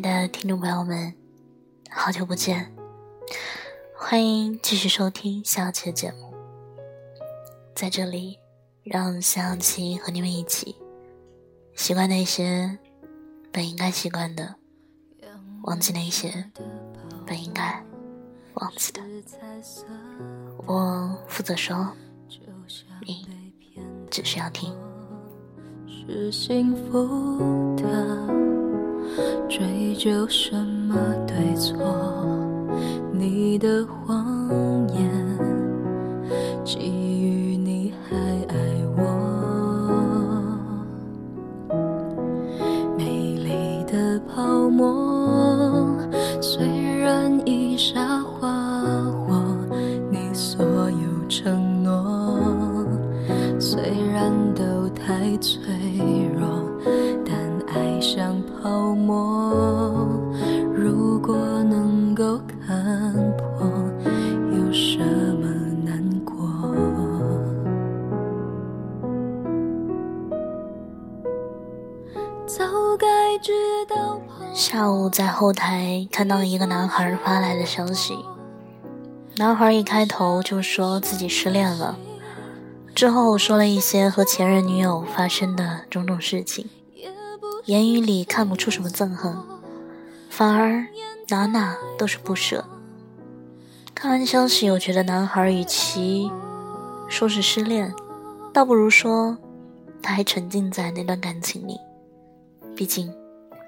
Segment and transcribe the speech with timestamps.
[0.00, 1.14] 的听众朋友们，
[1.90, 2.72] 好久不见，
[3.94, 6.32] 欢迎继续收听下期的节目。
[7.74, 8.38] 在这里，
[8.82, 10.76] 让下期和你们一起
[11.74, 12.78] 习惯那些
[13.52, 14.54] 本应该习惯的，
[15.64, 16.50] 忘记那些
[17.26, 17.84] 本应该
[18.54, 19.02] 忘记的。
[20.66, 21.92] 我负责说，
[23.02, 23.26] 你
[24.10, 24.74] 只需要听。
[25.86, 28.39] 是幸福的。
[29.48, 30.96] 追究什么
[31.26, 31.76] 对错？
[33.12, 35.10] 你的谎言，
[36.64, 38.16] 基于你还
[38.48, 38.56] 爱
[38.96, 39.02] 我。
[42.96, 43.04] 美
[43.36, 45.98] 丽的泡沫，
[46.40, 46.66] 虽
[46.98, 48.48] 然一沙化
[74.52, 78.18] 下午在后台看到一个男孩发来的消息，
[79.36, 81.96] 男孩一开头就说自己失恋了，
[82.94, 86.68] 之后说了一些和前任女友发生的种种事情。
[87.66, 89.36] 言语里看不出什么憎恨，
[90.28, 90.86] 反而
[91.28, 92.64] 哪哪都是不舍。
[93.94, 96.30] 看完消息，我觉得男孩与其
[97.08, 97.94] 说是失恋，
[98.52, 99.36] 倒不如说
[100.02, 101.76] 他还沉浸在那段感情里。
[102.74, 103.12] 毕竟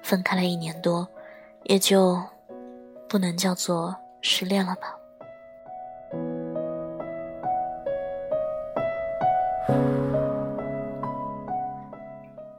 [0.03, 1.07] 分开了一年多，
[1.63, 2.21] 也就
[3.09, 4.95] 不能叫做失恋了吧。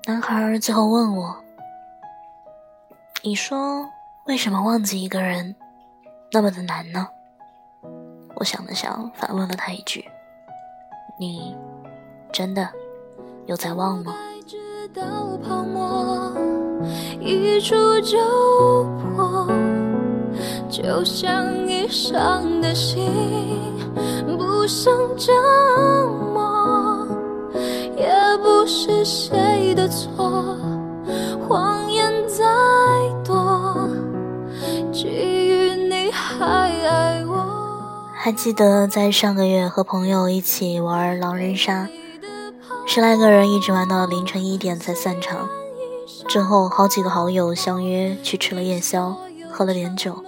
[0.07, 1.37] 男孩最后问我
[3.23, 3.89] ：“你说
[4.27, 5.55] 为什么忘记一个人
[6.33, 7.09] 那么的难呢？”
[8.37, 10.05] 我想了想，反问了他一句
[11.21, 11.57] ：“你
[12.33, 12.69] 真的
[13.47, 14.15] 有在忘吗？”
[17.25, 18.19] 一触就
[19.17, 19.49] 破，
[20.69, 23.11] 就像已伤的心，
[24.37, 25.33] 不想折
[26.35, 27.09] 磨，
[27.97, 28.07] 也
[28.43, 30.59] 不是谁的错。
[31.49, 32.45] 谎言再
[33.25, 33.89] 多，
[34.93, 38.05] 基于你还爱我。
[38.13, 41.89] 还记得在上个月和朋友一起玩狼人杀，
[42.87, 45.49] 十来个人一直玩到凌晨一点才散场。
[46.29, 49.17] 之后，好几个好友相约去吃了夜宵，
[49.51, 50.23] 喝了点酒。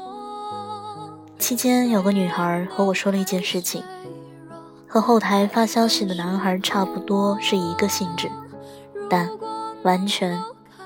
[1.39, 3.83] 期间，有个女孩和我说了一件事情，
[4.89, 8.31] 和后台发消息的男孩差不多是一个性质，
[9.11, 9.29] 但
[9.83, 10.43] 完全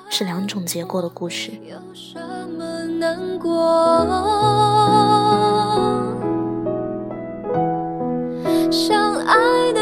[0.08, 1.52] 是两种结果的故事。
[8.70, 9.80] 相爱的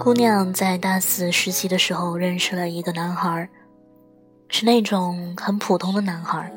[0.00, 3.48] 姑娘在大四实习的时候认识了一个男孩，
[4.48, 6.50] 是那种很普通的男孩，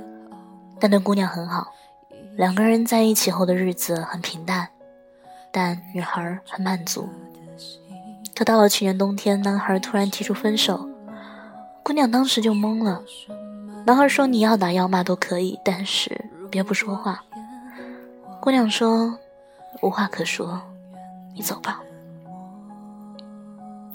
[0.80, 1.74] 但对姑娘很好。
[2.38, 4.70] 两个人在一起后的日子很平淡，
[5.52, 7.10] 但女孩很满足。
[8.36, 10.88] 可到了去年冬天，男孩突然提出分手，
[11.84, 13.04] 姑娘当时就懵了。
[13.86, 17.24] 男孩说：“你要打要骂都可以，但是别不说话。”
[18.40, 19.18] 姑娘说
[19.82, 20.62] ：“无话可说，
[21.36, 21.82] 你走吧。”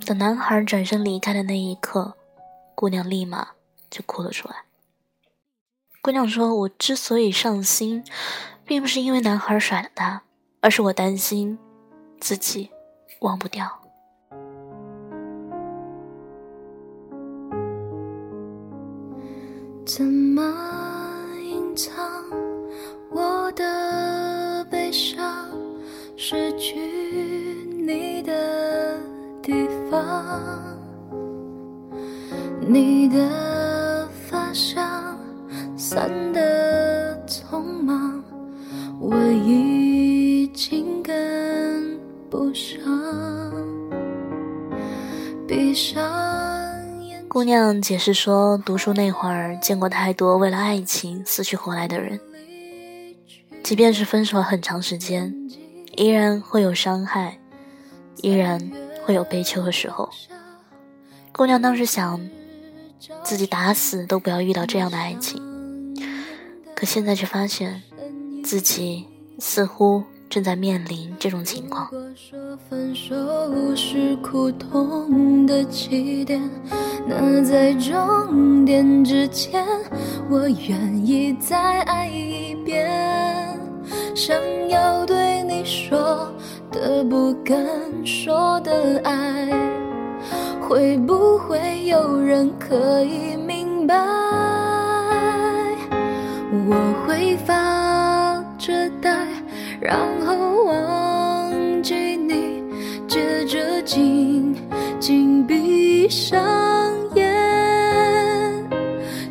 [0.06, 2.14] 等男孩转身离开的那一刻，
[2.76, 3.48] 姑娘立马
[3.90, 4.54] 就哭了出来。
[6.00, 8.04] 姑娘说：“我之所以上心，
[8.64, 10.22] 并不是因为男孩甩了她，
[10.60, 11.58] 而是我担心
[12.20, 12.70] 自己
[13.18, 13.68] 忘不掉。”
[19.84, 20.40] 怎么
[21.42, 21.96] 隐藏
[23.10, 25.50] 我的悲伤？
[26.16, 26.76] 失去
[27.84, 29.15] 你的。
[29.46, 29.52] 地
[29.88, 30.76] 方，
[32.66, 35.16] 你的发香
[35.76, 38.24] 散得匆忙，
[38.98, 39.16] 我
[39.46, 41.96] 已经跟
[42.28, 42.82] 不上。
[45.46, 46.02] 闭上
[47.04, 47.24] 眼。
[47.28, 52.18] 姑娘解释说，读书那会儿见过太多为了爱情死去活来的人，
[53.62, 55.32] 即便是分手了很长时间，
[55.94, 57.38] 依然会有伤害。
[58.22, 58.58] 依然
[59.06, 60.10] 会有悲秋的时候。
[61.30, 62.20] 姑娘当时想，
[63.22, 65.40] 自己打死都不要遇到这样的爱情，
[66.74, 67.84] 可现在却发现，
[68.42, 69.06] 自己
[69.38, 71.88] 似乎正在面临这种情况。
[77.08, 79.64] 那在终点之前，
[80.28, 82.90] 我愿意再爱一遍。
[84.16, 84.36] 想
[84.68, 85.15] 要对
[86.76, 87.56] 的不敢
[88.04, 89.48] 说的爱，
[90.60, 93.94] 会不会有人可以明白？
[96.68, 96.74] 我
[97.06, 99.10] 会发着呆，
[99.80, 102.62] 然后忘记你，
[103.08, 104.54] 接着紧
[105.00, 106.38] 紧闭上
[107.14, 107.24] 眼，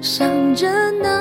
[0.01, 0.67] 想着
[1.01, 1.14] 那。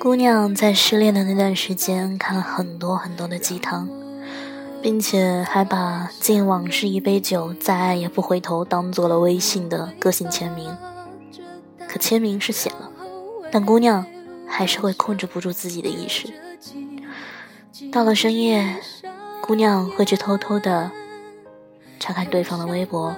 [0.00, 3.86] 姑娘在失恋的那段时间看了很多很多的鸡汤，
[4.80, 10.74] 并且还把“敬往事一杯酒，再爱也不回头”当做了微信的个性签名。
[11.86, 12.90] 可签名是写了，
[13.52, 14.06] 但姑娘
[14.48, 16.32] 还是会控制不住自己的意识。
[17.92, 18.76] 到了深夜，
[19.42, 20.90] 姑娘会去偷偷的
[21.98, 23.14] 查看对方的微博。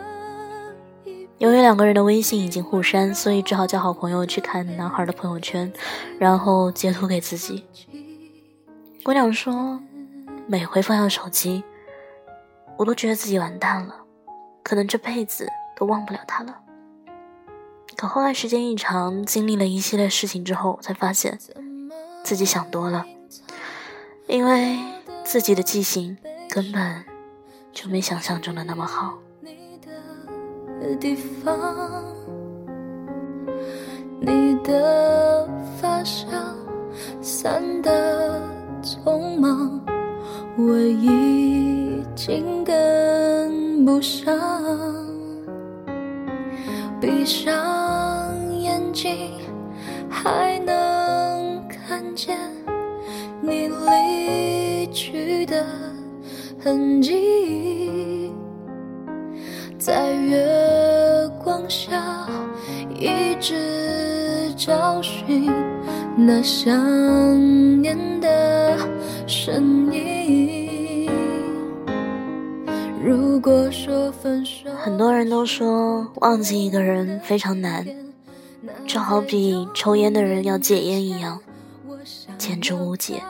[1.43, 5.73] 由于两个人的微信已经互删，所以只好叫好朋友去看男孩的朋友圈，
[6.17, 7.65] 然后截图给自己。
[9.03, 9.81] 姑娘说
[10.47, 11.65] ：“每回放下手机，
[12.79, 13.97] 我都觉得自己完蛋了，
[14.62, 16.61] 可能这辈子都忘不了他了。”
[17.99, 21.37] 可后来时间一长，经历了一系列事情之后，才发现
[22.23, 23.05] 自己想多了，
[24.29, 24.79] 因为
[25.25, 26.17] 自己的记性
[26.49, 27.05] 根本
[27.73, 29.19] 就没想象中的那么好。
[30.82, 31.56] 的地方，
[34.20, 35.49] 你的
[35.81, 36.29] 发香
[37.20, 38.43] 散得
[38.82, 39.81] 匆忙，
[40.58, 44.37] 我已经跟不上。
[47.00, 47.55] 闭上
[48.61, 49.31] 眼睛，
[50.11, 52.37] 还能看见
[53.40, 55.64] 你离去的
[56.62, 58.22] 痕迹。
[59.84, 62.25] 在月光下，
[62.94, 65.52] 一直找寻
[66.17, 68.79] 那想念的
[69.26, 71.11] 身影。
[73.02, 77.85] 如果说分手，很多人都说忘记一个人非常难，
[78.87, 81.40] 就好比抽烟的人要戒烟一样，
[82.38, 83.20] 简直无解。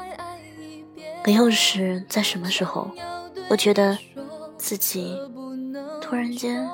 [1.24, 2.90] 可又是在什么时候，
[3.48, 3.96] 我觉得
[4.58, 5.16] 自己
[6.12, 6.68] 突然间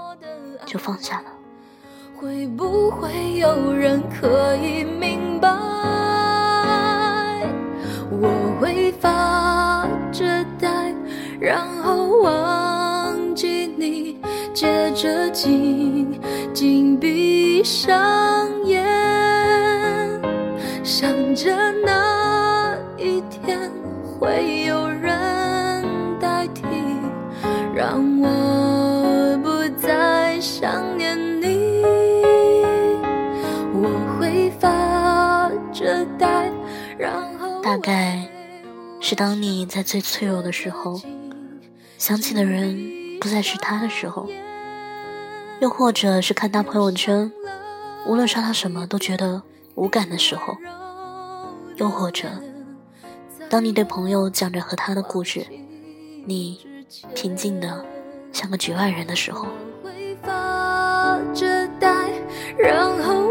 [0.66, 1.26] 就放下了。
[2.16, 5.48] 会不会有人可以明白？
[8.10, 10.92] 我会发着呆，
[11.38, 14.20] 然后忘记你，
[14.52, 16.20] 接着紧
[16.52, 18.84] 紧闭上眼，
[20.82, 21.54] 想着
[21.86, 23.70] 那一天
[24.02, 25.84] 会有人
[26.18, 26.64] 代替，
[27.72, 28.26] 让我
[37.62, 38.28] 大概
[39.00, 41.00] 是当你在最脆弱的时候，
[41.98, 44.28] 想起的人不再是他的时候，
[45.60, 47.30] 又或者是看他朋友圈，
[48.06, 49.42] 无论刷到什么都觉得
[49.74, 50.56] 无感的时候，
[51.76, 52.28] 又或者
[53.50, 55.46] 当你对朋友讲着和他的故事，
[56.26, 56.60] 你
[57.14, 57.84] 平静的
[58.32, 59.46] 像个局外人的时候。
[60.20, 62.10] 发着呆，
[62.58, 63.27] 然后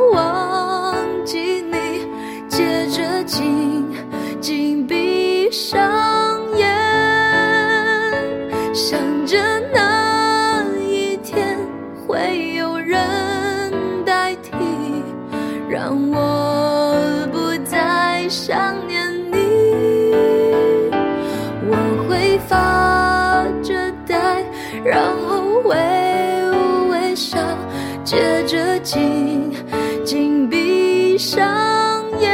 [31.18, 32.30] 上眼，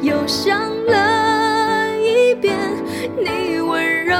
[0.00, 2.58] 又想了一遍
[3.18, 4.14] 你温柔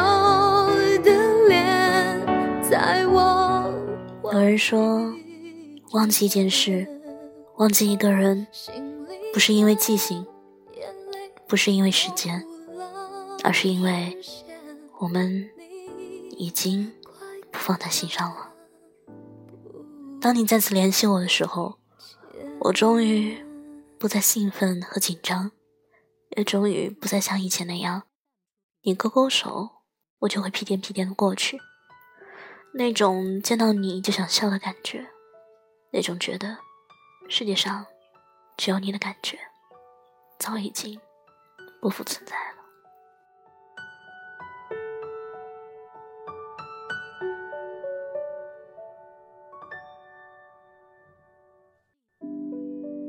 [1.03, 3.73] 的脸，在我
[4.25, 5.11] 有人说，
[5.93, 6.87] 忘记一件事，
[7.57, 8.47] 忘记一个人，
[9.33, 10.27] 不是因为记性，
[11.49, 12.45] 不是因为时间，
[13.43, 14.19] 而是因为
[14.99, 15.49] 我们
[16.37, 16.93] 已经
[17.51, 18.51] 不放在心上了。
[20.21, 21.79] 当你再次联系我的时候，
[22.65, 23.45] 我终于
[23.99, 25.51] 不再兴奋和紧张，
[26.37, 28.05] 也终于不再像以前那样，
[28.83, 29.83] 你勾勾手，
[30.21, 31.61] 我就会屁颠屁颠的过去。
[32.75, 35.09] 那种见到你就想笑的感觉，
[35.93, 36.59] 那种觉得
[37.29, 37.85] 世界上
[38.57, 39.41] 只有你的感觉，
[40.39, 41.01] 早已经
[41.81, 42.62] 不复存在了。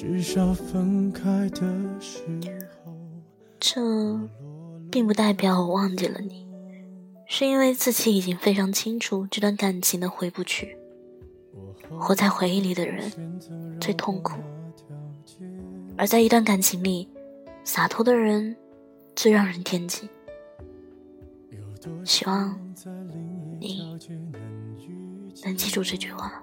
[0.00, 1.60] 至少分开的
[2.00, 2.22] 时
[2.82, 2.94] 候，
[3.58, 3.78] 这
[4.90, 6.48] 并不代表我忘记了你，
[7.26, 10.74] 是因为自己已经非常清楚这段感情的回不去。
[11.98, 13.12] 活在回忆里的人
[13.78, 14.38] 最痛苦，
[15.98, 17.06] 而在一段感情里，
[17.62, 18.56] 洒脱的人
[19.14, 20.08] 最让人惦记。
[22.06, 22.58] 希望
[23.60, 23.98] 你
[25.44, 26.42] 能记住这句话。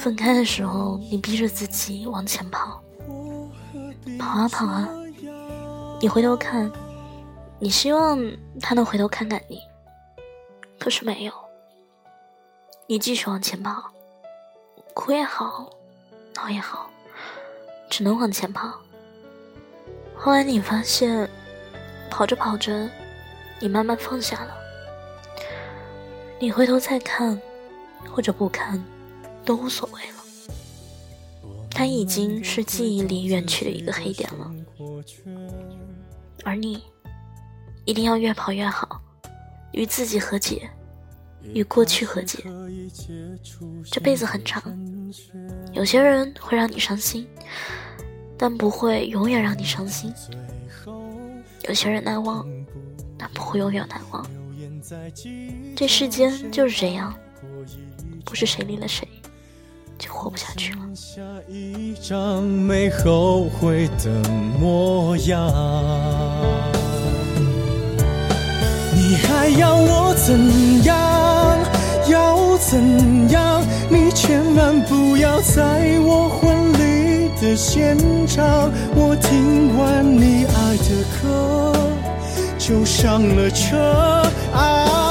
[0.00, 2.82] 分开的时候，你逼着自己往前跑，
[4.18, 4.88] 跑啊跑啊。
[6.00, 6.72] 你回头看，
[7.58, 8.18] 你希望
[8.60, 9.60] 他能回头看看你，
[10.78, 11.32] 可是没有。
[12.86, 13.90] 你继续往前跑，
[14.94, 15.70] 哭也好，
[16.34, 16.90] 闹也好，
[17.90, 18.72] 只能往前跑。
[20.16, 21.28] 后来你发现。
[22.12, 22.90] 跑着跑着，
[23.60, 24.52] 你慢慢放下了。
[26.40, 27.40] 你回头再看，
[28.12, 28.82] 或者不看，
[29.44, 30.16] 都无所谓了。
[31.70, 34.52] 他已经是记忆里远去的一个黑点了。
[36.44, 36.82] 而你，
[37.84, 39.00] 一定要越跑越好，
[39.72, 40.68] 与自己和解，
[41.54, 42.44] 与过去和解。
[43.90, 44.62] 这辈子很长，
[45.72, 47.26] 有些人会让你伤心，
[48.36, 50.12] 但不会永远让你伤心。
[51.68, 52.46] 有些人难忘，
[53.16, 54.26] 但不会永远难忘。
[55.76, 57.14] 这世间就是这样，
[58.24, 59.06] 不是谁离了谁
[60.00, 60.78] 就活不下去了。
[61.46, 64.10] 一张没后悔的
[64.58, 65.46] 模样，
[68.94, 71.58] 你还要我怎样？
[72.08, 73.62] 要怎样？
[73.90, 81.74] 你千万不要在我婚礼的现场，我听完你爱的歌。
[82.58, 83.76] 就上了车，
[84.54, 85.09] 啊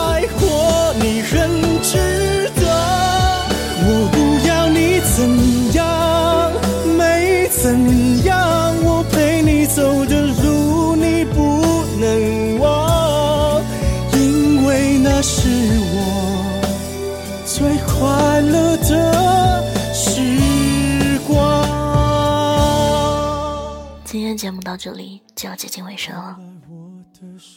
[24.49, 26.39] 节目到这里就要接近尾声了。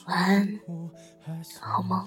[0.06, 0.46] 晚安，
[1.58, 2.06] 好梦。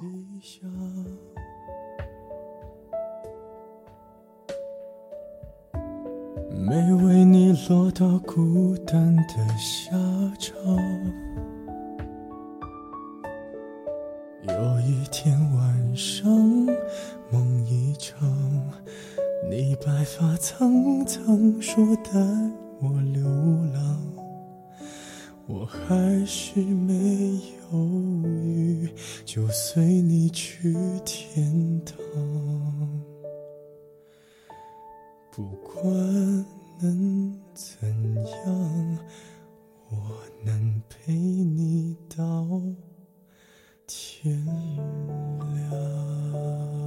[6.52, 9.92] 没为你落到孤单的下
[10.38, 10.56] 场。
[14.44, 16.30] 有一天晚上，
[17.32, 18.22] 梦一场，
[19.50, 22.12] 你白发苍苍，说带
[22.80, 23.24] 我流
[23.74, 24.15] 浪。
[25.48, 27.40] 我还是没
[27.72, 27.78] 犹
[28.24, 28.90] 豫，
[29.24, 30.74] 就随你去
[31.06, 31.96] 天堂。
[35.32, 35.86] 不管
[36.82, 38.98] 能怎样，
[39.90, 42.62] 我能陪你到
[43.86, 44.44] 天
[45.54, 46.85] 亮。